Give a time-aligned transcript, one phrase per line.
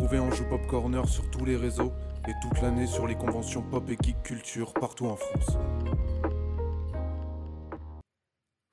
[0.00, 1.92] retrouver en joue Pop Corner sur tous les réseaux
[2.26, 5.58] et toute l'année sur les conventions pop et geek culture partout en France.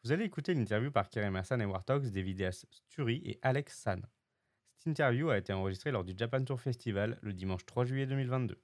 [0.05, 4.07] Vous allez écouter l'interview par Kerem Hassan et Wartox des vidéastes Sturi et Alex San.
[4.87, 8.55] Cette interview a été enregistrée lors du Japan Tour Festival le dimanche 3 juillet 2022.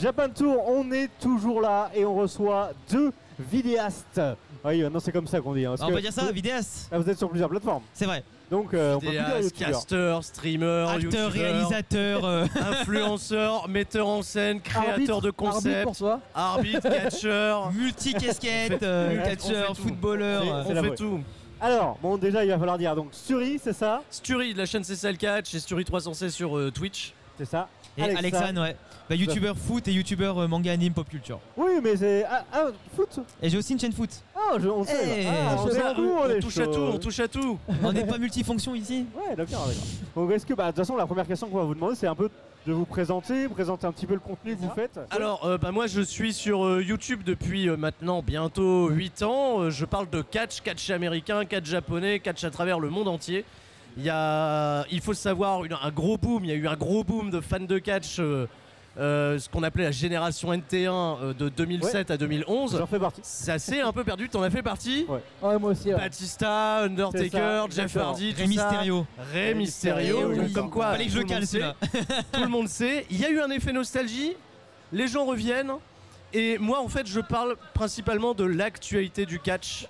[0.00, 4.20] Japan Tour, on est toujours là et on reçoit deux vidéastes.
[4.64, 5.64] Oui, non, c'est comme ça qu'on dit.
[5.66, 7.48] hein, parce Ah, on que peut dire ça, vous, vidéaste ah, vous êtes sur plusieurs
[7.48, 7.84] plateformes.
[7.94, 8.24] C'est vrai.
[8.50, 9.68] Donc, euh, on peut plus dire Vidéaste, youtubeur.
[9.72, 12.24] caster, streamer, Acteur, youtubeur, réalisateur.
[12.24, 16.20] euh, influenceur, metteur en scène, créateur Arbitre- de arbitre pour toi.
[16.34, 17.70] arbitre, catcheur.
[17.74, 19.82] multi-casquette, euh, On fait catcheur, tout.
[19.82, 20.42] footballeur.
[20.42, 21.20] Euh, On fait tout.
[21.60, 22.94] Alors, bon, déjà, il va falloir dire.
[22.94, 26.70] Donc, Suri, c'est ça Sturi de la chaîne CCL Catch et Sturi 316 sur euh,
[26.70, 27.12] Twitch.
[27.36, 27.68] C'est ça.
[27.96, 28.18] Et Alexa.
[28.18, 28.76] Alexane, ouais.
[29.08, 31.40] Bah, youtubeur foot et youtubeur euh, manga anime pop culture.
[31.56, 32.24] Oui, mais c'est.
[32.28, 34.10] Ah, ah, foot Et j'ai aussi une chaîne foot.
[34.36, 35.22] Ah, je- on sait.
[35.22, 37.58] Eh, ah, on sait les touche à tout, on touche à tout.
[37.82, 39.82] On n'est pas multifonction ici Ouais, d'accord, d'accord.
[40.14, 42.06] Donc, est-ce que, bah, de toute façon, la première question qu'on va vous demander, c'est
[42.06, 42.28] un peu
[42.68, 45.00] de vous présenter, présenter un petit peu le contenu que vous faites.
[45.10, 49.70] Alors, euh, bah, moi je suis sur euh, YouTube depuis euh, maintenant bientôt 8 ans.
[49.70, 53.46] Je parle de catch, catch américain, catch japonais, catch à travers le monde entier.
[53.96, 56.44] Il y a, il faut le savoir, une- un gros boom.
[56.44, 58.20] Il y a eu un gros boom de fans de catch,
[58.98, 60.88] euh, ce qu'on appelait la génération NT1
[61.22, 62.76] euh, de 2007 à 2011.
[62.78, 63.20] J'en fais partie.
[63.24, 65.06] Ça s'est un peu perdu, t'en as fait partie?
[65.08, 65.20] Ouais.
[65.42, 65.88] Ouais, moi aussi.
[65.92, 65.98] ouais.
[66.00, 67.96] Batista, Undertaker, ça, Jeff.
[67.96, 68.46] Hardy, tout Rey.
[68.48, 69.06] Mysterio.
[69.32, 70.52] Rey Mysterio, oui.
[70.52, 71.76] comme quoi Fallait que je tout le le monde cale celui-là.
[72.32, 73.06] tout le monde sait.
[73.10, 74.34] Il y a eu un effet nostalgie,
[74.92, 75.72] les gens reviennent,
[76.32, 79.86] et moi en fait je parle principalement de l'actualité du catch.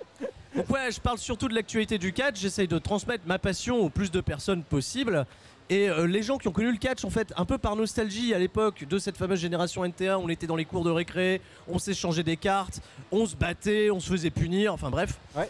[0.55, 3.89] Donc ouais, je parle surtout de l'actualité du catch, j'essaye de transmettre ma passion au
[3.89, 5.25] plus de personnes possible.
[5.69, 8.33] Et euh, les gens qui ont connu le catch, en fait, un peu par nostalgie
[8.33, 11.77] à l'époque de cette fameuse génération NT1, on était dans les cours de récré, on
[11.77, 12.81] s'échangeait des cartes,
[13.11, 15.19] on se battait, on se faisait punir, enfin bref.
[15.35, 15.49] Ouais.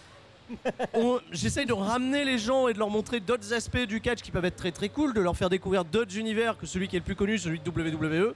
[1.31, 4.43] J'essaye de ramener les gens et de leur montrer d'autres aspects du catch qui peuvent
[4.43, 7.05] être très très cool, de leur faire découvrir d'autres univers que celui qui est le
[7.05, 8.33] plus connu, celui de WWE.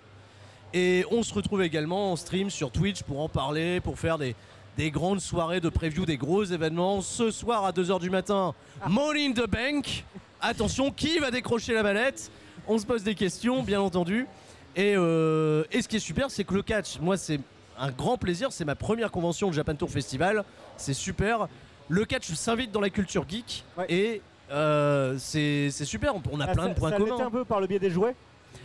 [0.73, 4.36] Et on se retrouve également en stream sur Twitch pour en parler, pour faire des,
[4.77, 7.02] des grandes soirées de preview des gros événements.
[7.02, 8.55] Ce soir à 2h du matin,
[8.88, 10.05] Money in the Bank.
[10.45, 12.30] Attention, qui va décrocher la mallette
[12.67, 14.27] On se pose des questions, bien entendu.
[14.76, 17.39] Et, euh, et ce qui est super, c'est que le catch, moi, c'est
[17.80, 18.52] un grand plaisir.
[18.52, 20.43] C'est ma première convention de Japan Tour Festival.
[20.76, 21.48] C'est super.
[21.87, 23.64] Le catch s'invite dans la culture geek.
[23.77, 23.86] Ouais.
[23.87, 24.21] Et
[24.52, 26.14] euh, c'est super.
[26.30, 27.26] On, a Ah, plein ça- de points ça communs.
[27.26, 28.15] un peu par le biais des jouets?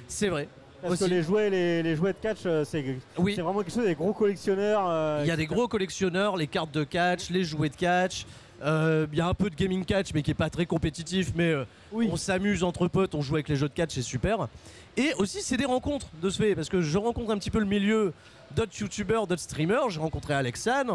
[0.09, 0.49] C'est vrai.
[0.83, 1.05] Parce Aussi.
[1.05, 2.84] que les jouets, les, les jouets de catch, euh, c'est
[3.19, 3.34] Oui.
[3.34, 4.84] vraiment quelque chose des gros collectionneurs.
[4.88, 8.27] euh, Il y a des gros collectionneurs, les cartes de catch, les jouets de catch.
[8.63, 11.33] Euh, Il y a un peu de gaming catch, mais qui est pas très compétitif.
[11.35, 12.09] Mais euh, Oui.
[12.11, 14.49] on s'amuse entre potes, on joue avec les jeux de catch, c'est super.
[14.97, 17.61] Et aussi, c'est des rencontres de ce fait, parce que je rencontre un petit peu
[17.61, 18.13] le milieu
[18.57, 19.91] d'autres youtubeurs, d'autres streamers.
[19.91, 20.91] J'ai rencontré Alexane.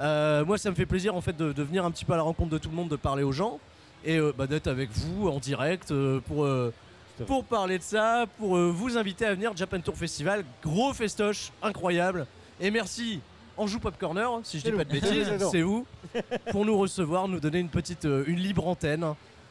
[0.00, 2.16] Euh, moi, ça me fait plaisir en fait de, de venir un petit peu à
[2.16, 3.58] la rencontre de tout le monde, de parler aux gens
[4.04, 6.44] et euh, bah, d'être avec vous en direct euh, pour.
[6.44, 6.72] euh,
[7.26, 11.50] pour parler de ça, pour euh, vous inviter à venir Japan Tour Festival, gros festoche,
[11.64, 12.28] incroyable.
[12.60, 13.18] Et merci
[13.58, 15.86] Anjou Pop Corner, si je dis pas de bêtises, C'est vous,
[16.50, 19.04] pour nous recevoir, nous donner une petite, euh, une libre antenne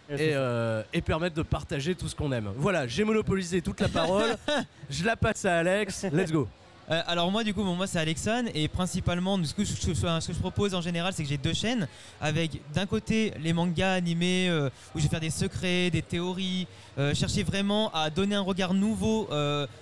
[0.09, 2.49] Et euh, et permettre de partager tout ce qu'on aime.
[2.55, 4.37] Voilà, j'ai monopolisé toute la parole,
[4.89, 6.47] je la passe à Alex, let's go.
[6.89, 10.27] Euh, alors moi du coup bon, moi c'est Alexane et principalement ce que, je, ce
[10.27, 11.85] que je propose en général c'est que j'ai deux chaînes
[12.21, 16.65] avec d'un côté les mangas animés euh, où je vais faire des secrets, des théories,
[16.97, 19.27] euh, chercher vraiment à donner un regard nouveau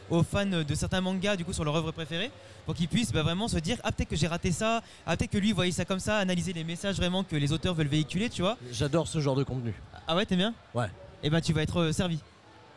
[0.09, 2.31] aux fans de certains mangas du coup sur leur œuvre préférée
[2.65, 5.29] pour qu'ils puissent bah, vraiment se dire ah peut-être que j'ai raté ça, ah peut-être
[5.29, 8.29] que lui voyait ça comme ça, analyser les messages vraiment que les auteurs veulent véhiculer
[8.29, 8.57] tu vois.
[8.71, 9.75] J'adore ce genre de contenu.
[10.07, 10.53] Ah ouais t'aimes bien?
[10.73, 10.88] Ouais.
[11.21, 12.19] Et ben tu vas être servi.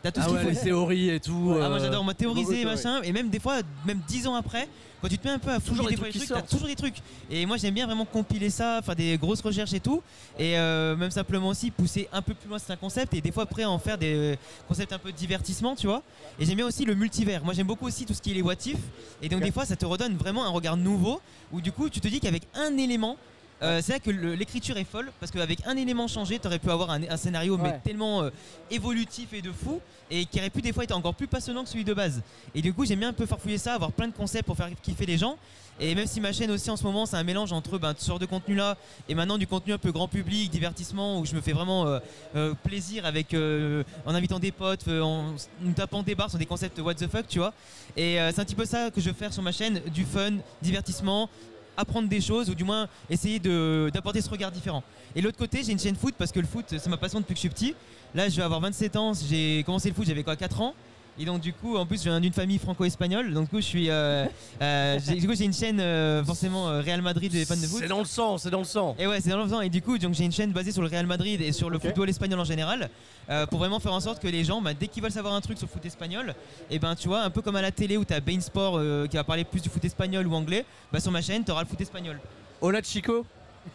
[0.02, 0.50] T'as tout ce Ah qu'il ouais, faut.
[0.50, 1.50] les théories et tout.
[1.54, 4.68] Ah moi euh, j'adore moi théoriser machin et même des fois même dix ans après
[5.02, 6.68] quand tu te mets un peu à Toujours fouiller des des fois trucs t'as toujours
[6.68, 6.96] des trucs.
[7.30, 10.00] Et moi j'aime bien vraiment compiler ça faire des grosses recherches et tout.
[10.38, 13.42] Et euh, même simplement aussi pousser un peu plus loin certains concepts et des fois
[13.42, 14.38] après en faire des
[14.68, 16.02] concepts un peu de divertissement tu vois.
[16.38, 17.44] Et j'aime bien aussi le multivers.
[17.44, 18.78] Moi j'aime beaucoup aussi tout ce qui est les what if.
[19.20, 21.20] Et donc des fois ça te redonne vraiment un regard nouveau
[21.50, 23.16] où du coup tu te dis qu'avec un élément
[23.62, 26.90] euh, c'est là que l'écriture est folle parce qu'avec un élément changé, t'aurais pu avoir
[26.90, 28.30] un, un scénario mais tellement euh,
[28.70, 29.80] évolutif et de fou
[30.10, 32.22] et qui aurait pu des fois être encore plus passionnant que celui de base.
[32.54, 34.70] Et du coup, j'aime bien un peu farfouiller ça, avoir plein de concepts pour faire
[34.80, 35.36] kiffer les gens.
[35.80, 38.06] Et même si ma chaîne aussi en ce moment, c'est un mélange entre ben, ce
[38.06, 38.76] genre de contenu là
[39.08, 42.00] et maintenant du contenu un peu grand public, divertissement, où je me fais vraiment
[42.34, 46.78] euh, plaisir avec en invitant des potes, en nous tapant des barres sur des concepts
[46.80, 47.52] what the fuck, tu vois.
[47.96, 50.32] Et c'est un petit peu ça que je veux faire sur ma chaîne, du fun,
[50.62, 51.28] divertissement,
[51.78, 54.82] apprendre des choses ou du moins essayer d'apporter ce regard différent.
[55.14, 57.32] Et l'autre côté, j'ai une chaîne foot parce que le foot, c'est ma passion depuis
[57.32, 57.74] que je suis petit.
[58.14, 60.74] Là, je vais avoir 27 ans, j'ai commencé le foot, j'avais quoi 4 ans.
[61.20, 63.32] Et donc du coup, en plus, je viens d'une famille franco-espagnole.
[63.34, 64.26] Donc du coup, je suis, euh,
[64.62, 67.66] euh, j'ai- du coup, j'ai une chaîne euh, forcément euh, Real Madrid et fans de
[67.66, 67.80] foot.
[67.82, 68.94] C'est dans le sang, c'est dans le sang.
[69.00, 69.60] Et ouais, c'est dans le temps.
[69.60, 71.78] Et du coup, donc j'ai une chaîne basée sur le Real Madrid et sur le
[71.88, 72.88] football espagnol en général,
[73.30, 75.40] euh, pour vraiment faire en sorte que les gens, bah, dès qu'ils veulent savoir un
[75.40, 76.34] truc sur le foot espagnol,
[76.70, 79.06] et ben tu vois, un peu comme à la télé où t'as Bein Sport euh,
[79.08, 81.68] qui va parler plus du foot espagnol ou anglais, bah sur ma chaîne, t'auras le
[81.68, 82.20] foot espagnol.
[82.60, 83.26] Hola Chico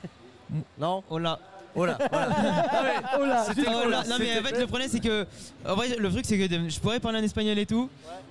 [0.79, 1.03] Non?
[1.19, 1.39] Là.
[1.75, 2.27] Oh là, voilà.
[2.71, 4.89] Ah ouais, Oh là, C'était Oh cool, là, non mais en c'était- fait le problème
[4.91, 5.25] c'est que
[5.67, 7.89] en vrai le truc c'est que je pourrais parler en espagnol et tout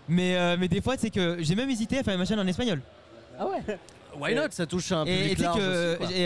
[0.09, 2.47] mais, euh, mais des fois c'est que j'ai même hésité à faire ma chaîne en
[2.47, 2.81] espagnol.
[3.39, 3.79] Ah ouais.
[4.21, 4.49] Why not?
[4.50, 5.62] Ça touche un et public large et,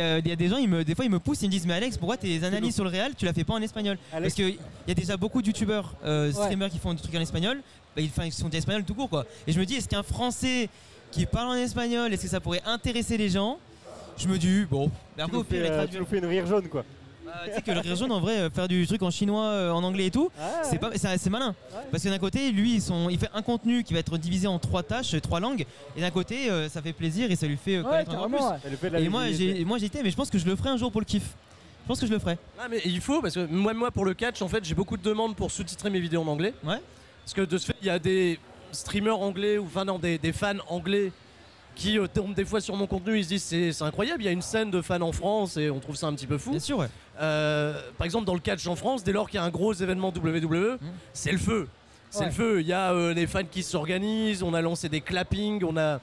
[0.02, 1.52] euh, il y a des gens ils me des fois ils me poussent ils me
[1.52, 3.96] disent mais Alex pourquoi tes analyses sur le réel tu la fais pas en espagnol?
[4.12, 4.58] Alex, parce qu'il
[4.88, 7.58] y a déjà beaucoup de youtubeurs euh, streamers qui font des trucs en espagnol
[7.94, 9.24] bah, ils, ils sont des espagnols tout court quoi.
[9.46, 10.68] Et je me dis est-ce qu'un français
[11.12, 13.58] qui parle en espagnol est-ce que ça pourrait intéresser les gens?
[14.18, 16.18] Je me dis bon mais tu après nous au pire les euh, tu nous fais
[16.18, 16.84] une rire jaune quoi.
[17.26, 19.44] Bah, tu sais que le rire jaune en vrai euh, faire du truc en chinois
[19.46, 21.80] euh, en anglais et tout Ah, c'est pas c'est c'est malin Ouais.
[21.90, 24.46] parce que d'un côté lui ils sont- il fait un contenu qui va être divisé
[24.46, 27.46] en trois tâches euh, trois langues et d'un côté euh, ça fait plaisir et ça
[27.46, 28.28] lui fait Ouais, connaître encore
[28.60, 30.90] plus et moi j'ai moi j'étais mais je pense que je le ferai un jour
[30.92, 31.24] pour le kiff
[31.82, 34.04] je pense que je le ferai Ah mais il faut parce que moi, moi pour
[34.04, 36.54] le catch en fait j'ai beaucoup de demandes pour sous-titrer mes vidéos en anglais.
[36.64, 36.80] Ouais.
[37.24, 38.38] Parce que de ce fait il y a des
[38.72, 41.12] streamers anglais ou enfin non des, des fans anglais
[41.76, 44.26] qui euh, tombent des fois sur mon contenu ils se disent c'est c'est incroyable il
[44.26, 46.38] y a une scène de fans en France et on trouve ça un petit peu
[46.38, 46.50] fou.
[46.50, 46.88] bien sûr ouais
[47.20, 49.72] Euh, par exemple dans le catch en France dès lors qu'il y a un gros
[49.72, 50.78] événement WWE
[51.14, 51.66] c'est le feu.
[52.10, 52.26] C'est Ouais.
[52.26, 52.60] le feu.
[52.60, 56.00] Il y a euh, les fans qui s'organisent, on a lancé des clappings, on a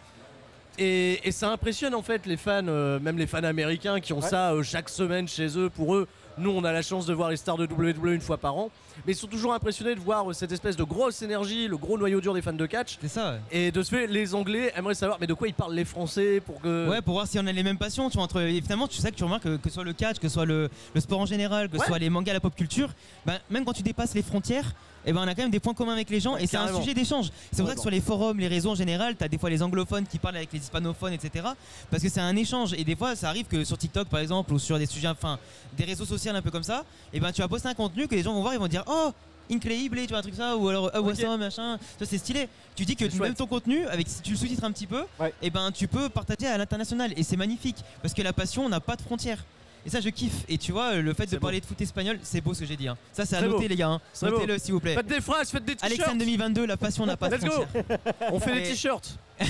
[0.79, 4.21] et, et ça impressionne en fait les fans, euh, même les fans américains qui ont
[4.21, 4.27] Ouais.
[4.27, 5.69] ça euh, chaque semaine chez eux.
[5.69, 6.07] Pour eux,
[6.37, 8.69] nous on a la chance de voir les stars de WWE une fois par an,
[9.05, 11.97] mais ils sont toujours impressionnés de voir euh, cette espèce de grosse énergie, le gros
[11.97, 12.97] noyau dur des fans de catch.
[13.01, 13.39] c'est ça ouais.
[13.51, 16.41] Et de ce fait, les Anglais aimeraient savoir, mais de quoi ils parlent les Français
[16.45, 16.87] pour que.
[16.89, 18.09] Ouais, pour voir si on a les mêmes passions.
[18.09, 19.93] Tu vois, entre, et finalement, tu sais que tu remarques que, que ce soit le
[19.93, 21.87] catch, que ce soit le, le sport en général, que ce Ouais.
[21.87, 22.89] soit les mangas, la pop culture,
[23.25, 24.73] ben, même quand tu dépasses les frontières,
[25.05, 26.73] eh ben, on a quand même des points communs avec les gens et c'est un
[26.73, 27.29] sujet d'échange.
[27.51, 29.49] C'est pour ça que sur les forums, les réseaux en général, tu as des fois
[29.49, 31.45] les anglophones qui parlent avec les hispanophones, etc.
[31.91, 32.73] Parce que c'est un échange.
[32.73, 35.39] Et des fois, ça arrive que sur TikTok, par exemple, ou sur des sujets, enfin,
[35.77, 36.83] des réseaux sociaux un peu comme ça,
[37.13, 38.83] et ben, tu vas poster un contenu que les gens vont voir, ils vont dire
[38.87, 39.11] Oh!
[39.51, 42.47] Increíble, tu vois un truc ça, ou alors oh, awesome, machin, ça c'est stylé.
[42.77, 45.03] Tu dis que C'est même ton contenu, avec si tu le sous-titres un petit peu,
[45.19, 45.33] Ouais.
[45.41, 48.79] et ben tu peux partager à l'international et c'est magnifique parce que la passion n'a
[48.79, 49.43] pas de frontières.
[49.85, 50.45] Et ça je kiffe.
[50.47, 52.77] Et tu vois le fait de parler de foot espagnol, c'est beau ce que j'ai
[52.77, 52.87] dit.
[52.87, 52.97] hein.
[53.11, 53.67] Ça c'est à noter beau.
[53.67, 53.89] les gars.
[53.89, 54.01] hein.
[54.21, 54.93] Notez-le s'il vous plaît.
[54.95, 55.91] Faites des phrases, faites des t-shirts.
[55.93, 57.51] Alexandre 2022, la passion n'a pas de Let's go.
[57.51, 57.99] frontières.
[58.31, 59.19] On fait des t-shirts.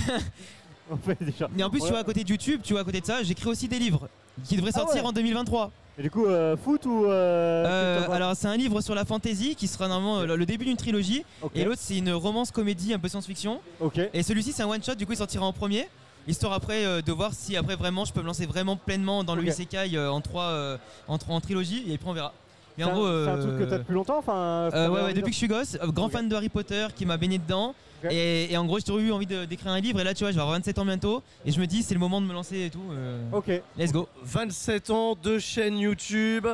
[0.90, 1.50] On fait déjà.
[1.58, 1.86] Et en plus Ouais.
[1.88, 3.80] tu vois à côté de YouTube, tu vois à côté de ça, j'écris aussi des
[3.80, 4.10] livres
[4.44, 5.08] qui devraient Ah sortir ouais.
[5.10, 5.72] en 2023.
[5.98, 7.06] Et du coup, euh, foot ou.
[7.06, 10.78] Euh, Euh, alors c'est un livre sur la fantasy qui sera normalement le début d'une
[10.78, 11.24] trilogie
[11.54, 13.60] et l'autre c'est une romance comédie un peu science-fiction.
[14.14, 15.88] Et celui-ci c'est un one shot, du coup il sortira en premier.
[16.28, 19.46] Histoire après de voir si après vraiment je peux me lancer vraiment pleinement dans le
[19.46, 22.34] isekai en trois en, trilogie et après on verra.
[22.78, 24.90] Mais C'est en un- gros, c'est un euh, truc que t'as depuis longtemps enfin, euh,
[24.90, 27.18] ouais, ouais, depuis que je suis gosse, euh, grand fan de Harry Potter qui m'a
[27.18, 27.76] baigné dedans.
[28.10, 30.32] Et, et en gros j'ai toujours eu envie d'écrire un livre et là tu vois
[30.32, 32.34] je vais avoir 27 ans bientôt et je me dis c'est le moment de me
[32.34, 32.84] lancer et tout.
[32.92, 33.50] euh, Ok.
[33.78, 34.10] Let's go.
[34.24, 36.46] 27 ans, deux chaînes YouTube,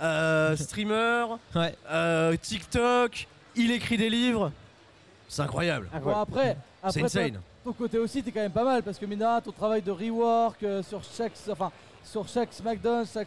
[0.00, 1.24] euh, streamer,
[1.56, 1.74] Ouais.
[1.90, 3.26] euh, TikTok,
[3.56, 4.52] il écrit des livres.
[5.28, 5.88] C'est incroyable.
[5.92, 6.56] Après,
[6.90, 7.40] C'est après insane.
[7.64, 10.62] ton côté aussi, t'es quand même pas mal parce que Mina, ton travail de rework
[10.62, 11.72] euh, sur chaque, enfin,
[12.04, 13.20] sur chaque SmackDown, tes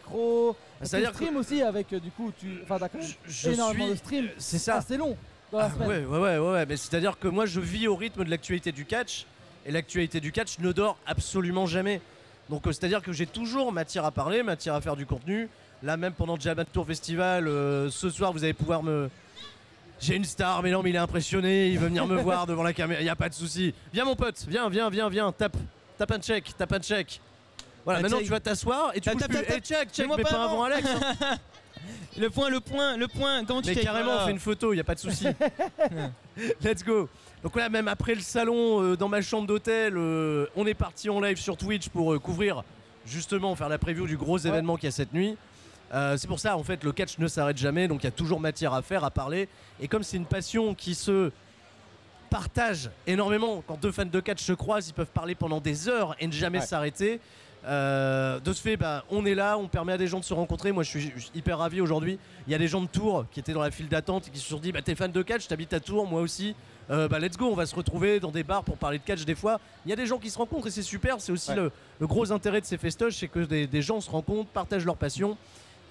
[0.82, 2.78] C'est-à-dire que streams aussi avec euh, du coup, tu, enfin,
[3.26, 3.92] je énormément suis.
[3.94, 4.28] de streams.
[4.38, 4.76] C'est ça.
[4.76, 5.16] assez long
[5.52, 5.88] dans la Ah, semaine.
[6.06, 8.84] ouais, ouais, ouais, ouais, mais c'est-à-dire que moi je vis au rythme de l'actualité du
[8.84, 9.26] catch
[9.64, 12.00] et l'actualité du catch ne dort absolument jamais.
[12.50, 15.48] Donc euh, c'est-à-dire que j'ai toujours matière à parler, matière à faire du contenu.
[15.82, 19.08] Là même pendant le Japan Tour Festival, euh, ce soir vous allez pouvoir me.
[19.98, 22.62] J'ai une star, mais non, mais il est impressionné, il veut venir me voir devant
[22.62, 23.72] la caméra, il y a pas de souci.
[23.94, 25.56] Viens mon pote, viens, viens, viens, viens, tape,
[25.96, 27.20] tape un check, tape un check.
[27.86, 29.34] Voilà, Un maintenant tu vas t'asseoir et tu bouges plus.
[29.36, 29.46] tape.
[29.56, 30.62] Eh, check, check, mais pas avant avant.
[30.64, 30.86] Alex.
[31.20, 31.36] hein.
[32.18, 33.44] Le point, le point, le point.
[33.44, 35.26] Comment tu Mais fais carrément, on fait une photo, il y a pas de souci.
[36.62, 37.08] Let's go.
[37.42, 41.08] Donc là, même après le salon, euh, dans ma chambre d'hôtel, euh, on est parti
[41.10, 42.64] en live sur Twitch pour euh, couvrir,
[43.06, 45.36] justement, faire la preview du gros événement qu'il y a cette nuit.
[45.94, 48.12] Euh, c'est pour ça, en fait, le catch ne s'arrête jamais, donc il y a
[48.12, 49.48] toujours matière à faire, à parler.
[49.78, 51.30] Et comme c'est une passion qui se
[52.30, 56.16] partage énormément, quand deux fans de catch se croisent, ils peuvent parler pendant des heures
[56.18, 57.20] et ne jamais s'arrêter.
[57.66, 60.34] Euh, de ce fait, bah, on est là, on permet à des gens de se
[60.34, 60.70] rencontrer.
[60.72, 62.18] Moi, je suis hyper ravi aujourd'hui.
[62.46, 64.38] Il y a des gens de Tours qui étaient dans la file d'attente et qui
[64.38, 66.54] se sont dit bah, T'es fan de catch, t'habites à Tours, moi aussi.
[66.90, 69.24] Euh, bah, let's go, on va se retrouver dans des bars pour parler de catch
[69.24, 69.58] des fois.
[69.84, 71.20] Il y a des gens qui se rencontrent et c'est super.
[71.20, 71.56] C'est aussi Ouais.
[71.56, 74.84] le, le gros intérêt de ces festoches c'est que des, des gens se rencontrent, partagent
[74.84, 75.36] leur passion.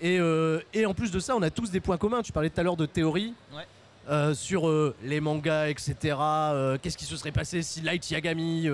[0.01, 2.21] Et, euh, et en plus de ça, on a tous des points communs.
[2.21, 3.33] Tu parlais tout à l'heure de théorie.
[3.53, 3.63] Ouais.
[4.09, 6.15] Euh, sur euh, les mangas, etc.
[6.19, 8.67] euh, Qu'est-ce qui se serait passé si Light Yagami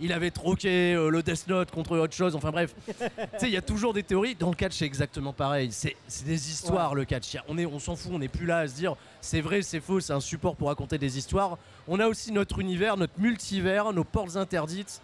[0.00, 2.92] il avait troqué le Death Note contre autre chose Enfin bref, tu
[3.38, 4.34] sais, il y a toujours des théories.
[4.36, 5.70] Dans le catch, c'est exactement pareil.
[5.72, 7.34] C'est des histoires le catch.
[7.34, 8.12] A- On est, on s'en fout.
[8.14, 9.98] On n'est plus là à se dire c'est vrai, c'est faux.
[10.00, 11.58] C'est un support pour raconter des histoires.
[11.88, 15.00] On a aussi notre univers, notre multivers, nos portes interdites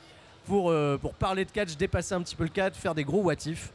[0.46, 3.34] pour pour parler de catch, dépasser un petit peu le catch, faire des gros what
[3.46, 3.72] if.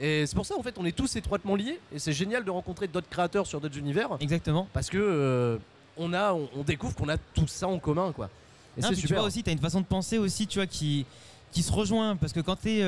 [0.00, 2.50] Et c'est pour ça en fait on est tous étroitement liés et c'est génial de
[2.50, 4.66] rencontrer d'autres créateurs sur d'autres univers Exactement.
[4.72, 5.56] parce que euh,
[5.96, 8.28] on a on, on découvre qu'on a tout ça en commun quoi.
[8.76, 9.18] Et c'est puis tu super.
[9.18, 11.06] vois aussi, tu as une façon de penser aussi, tu vois, qui,
[11.54, 12.16] qui se rejoint.
[12.16, 12.82] Parce que quand tu es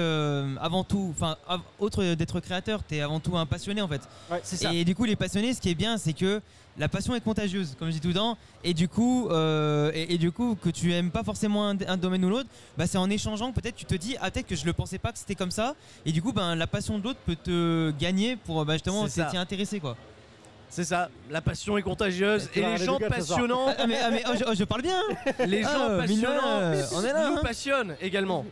[0.61, 4.03] avant tout, enfin, av- autre d'être créateur, tu es avant tout un passionné en fait.
[4.57, 4.75] ça.
[4.75, 6.43] Et du coup, les passionnés, ce qui est bien, c'est que
[6.79, 8.37] la passion est contagieuse, comme je dis tout le temps.
[8.63, 11.97] Et du coup, euh, et, et du coup que tu aimes pas forcément un, un
[11.97, 14.57] domaine ou l'autre, bah, c'est en échangeant que peut-être tu te dis, ah, peut-être que
[14.57, 15.75] je le pensais pas que c'était comme ça.
[16.05, 19.37] Et du coup, ben, la passion de l'autre peut te gagner pour bah, justement t'y
[19.39, 19.81] intéresser.
[19.81, 19.97] quoi.
[20.69, 21.09] C'est ça.
[21.31, 24.53] La passion est contagieuse et les gens passionnants, Ah, mais, ah, mais, oh, je, oh,
[24.55, 25.01] je parle bien
[25.47, 27.41] les gens Ah, rien, passionnants euh, on est là, nous hein.
[27.43, 28.45] passionnent également.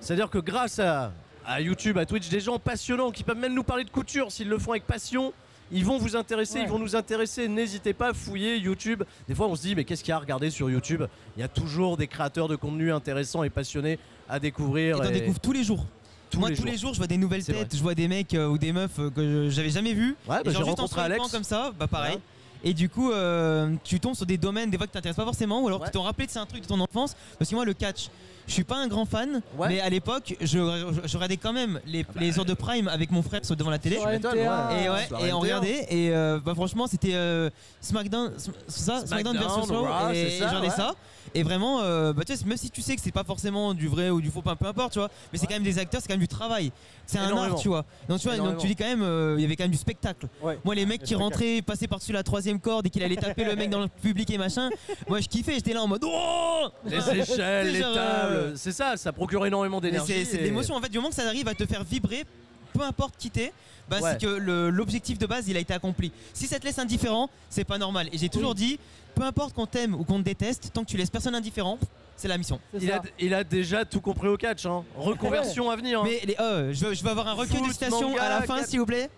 [0.00, 1.12] C'est-à-dire que grâce à,
[1.44, 4.48] à YouTube, à Twitch, des gens passionnants qui peuvent même nous parler de couture s'ils
[4.48, 5.32] le font avec passion.
[5.72, 6.64] Ils vont vous intéresser, Ouais.
[6.64, 7.48] ils vont nous intéresser.
[7.48, 9.02] N'hésitez pas à fouiller YouTube.
[9.28, 11.02] Des fois, on se dit, mais qu'est-ce qu'il y a à regarder sur YouTube?
[11.36, 15.02] Il y a toujours des créateurs de contenu intéressants et passionnés à découvrir.
[15.04, 15.84] et- découvres tous les jours.
[16.30, 16.70] Tous Moi, les tous jours.
[16.72, 18.72] les jours, je vois des nouvelles C'est têtes, je vois des mecs euh, ou des
[18.72, 20.16] meufs euh, que je- j'avais jamais vus.
[20.28, 21.28] Ouais, Et bah, genre j'ai juste en rencontré Alex.
[21.30, 22.14] comme ça, bah pareil.
[22.16, 22.20] Ouais.
[22.64, 25.62] Et du coup, euh, tu tombes sur des domaines des fois qui t'intéressent pas forcément,
[25.62, 25.86] ou alors Ouais.
[25.86, 27.14] qui t'ont rappelé que c'est un truc de ton enfance.
[27.38, 28.08] Parce que moi, le catch,
[28.46, 29.68] je suis pas un grand fan, Ouais.
[29.68, 32.88] mais à l'époque, je, je- je regardais quand même les, bah, les heures de prime
[32.88, 33.96] avec mon frère devant la télé.
[33.96, 34.68] Sur m'étonnes, NT1.
[34.68, 34.84] ouais.
[34.84, 35.42] Et ouais, et on NT1.
[35.42, 37.50] regardait, et euh, bah franchement, c'était euh,
[37.80, 40.74] SmackDown, Sm- ça, SmackDown, SmackDown, versus Raw, et, c'est ça, et je regardais ouais.
[40.74, 40.94] ça.
[41.34, 43.88] Et vraiment, euh, bah, tu sais, même si tu sais que c'est pas forcément du
[43.88, 46.06] vrai ou du faux, peu importe, tu vois, mais c'est quand même des acteurs, c'est
[46.08, 46.72] quand même du travail.
[47.04, 47.84] C'est un art, tu vois.
[48.08, 49.76] Donc tu vois, donc tu dis quand même, euh, il y avait quand même du
[49.76, 50.28] spectacle.
[50.42, 50.58] Ouais.
[50.64, 53.54] Moi, les mecs qui rentraient, passaient par-dessus la troisième corde et qu'il allait taper le
[53.54, 54.70] mec dans le public et machin,
[55.08, 58.96] moi je kiffais, j'étais là en mode oh Les échelles, les tables, euh, c'est ça,
[58.96, 60.24] ça procure énormément d'énergie.
[60.24, 62.24] c'est et- l'émotion en fait, du moment que ça arrive à te faire vibrer,
[62.72, 63.52] peu importe qui t'es,
[63.88, 64.10] bah, Ouais.
[64.12, 64.26] c'est que
[64.70, 66.12] l'objectif de base il a été accompli.
[66.34, 68.08] Si ça te laisse indifférent, c'est pas normal.
[68.12, 68.78] Et j'ai toujours dit,
[69.14, 71.78] peu importe qu'on t'aime ou qu'on te déteste, tant que tu laisses personne indifférent,
[72.16, 72.58] c'est la mission.
[72.80, 74.84] Il a, il a déjà tout compris au catch, hein.
[74.96, 76.00] reconversion à venir.
[76.00, 76.04] hein.
[76.04, 78.80] Mais les, oh, je, veux, je veux avoir un recueil de à la fin s'il
[78.80, 79.08] vous plaît.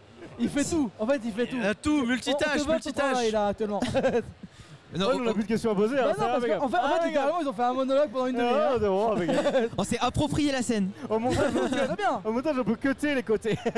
[0.40, 0.88] Il fait tout.
[0.98, 1.56] En fait, il fait tout.
[1.58, 3.32] Il a tout, multitâche, multitâche.
[3.32, 3.80] là actuellement.
[4.96, 5.96] Non, Ouais, nous, on a plus de questions à poser.
[5.96, 6.56] Bah hein, non, ça va, parce les gars.
[6.56, 7.06] qu'en fait, en Ah, fait, les gars.
[7.08, 8.70] littéralement, ils ont fait un monologue pendant une demi-heure.
[8.70, 9.42] Ah, c'est bon, les gars.
[9.76, 10.90] on s'est approprié la scène.
[11.10, 12.22] Au montage, on- C'est très bien.
[12.24, 13.58] au montage, on peut cutter les côtés.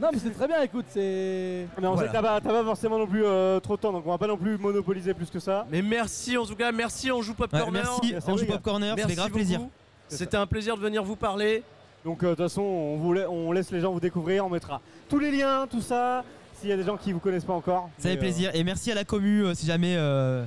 [0.00, 0.60] Non, mais c'est très bien.
[0.62, 1.66] Écoute, c'est.
[1.80, 2.02] Mais on Voilà.
[2.02, 4.10] sait que t'as pas, t'as pas forcément non plus euh, trop de temps, donc on
[4.10, 5.66] va pas non plus monopoliser plus que ça.
[5.70, 7.82] Mais merci en tout cas, merci on joue Pop Ouais, Corner.
[7.84, 8.54] merci, Merci, Ange les gars.
[8.54, 9.38] Pop Corner, ça Merci fait grave beaucoup.
[9.38, 9.60] plaisir.
[10.08, 11.62] C'était un plaisir de venir vous parler.
[12.04, 14.50] Donc euh, de toute façon, on, vous la- on laisse les gens vous découvrir, on
[14.50, 16.24] mettra tous les liens, tout ça.
[16.64, 17.90] S'il y a des gens qui vous connaissent pas encore.
[17.98, 18.50] Ça fait plaisir.
[18.54, 19.96] Et merci à la commu euh, si jamais.
[19.98, 20.46] euh,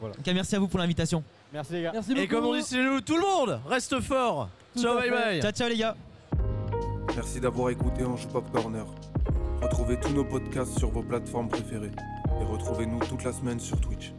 [0.00, 0.14] Voilà.
[0.14, 1.18] en tout cas, merci à vous pour l'invitation.
[1.18, 1.90] euh, merci les gars.
[1.92, 2.22] Merci beaucoup.
[2.22, 4.48] Et comme on dit chez nous, tout le monde reste fort.
[4.74, 5.42] Tout Ciao, bye bye.
[5.42, 5.94] Ciao, ciao les gars.
[7.14, 8.86] Merci d'avoir écouté Ange Pop Corner.
[9.60, 11.90] Retrouvez tous nos podcasts sur vos plateformes préférées
[12.40, 14.12] et retrouvez-nous toute la semaine sur Twitch.